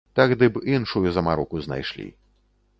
Тагды 0.19 0.45
б 0.55 0.61
іншую 0.77 1.05
замароку 1.17 1.63
знайшлі. 1.69 2.11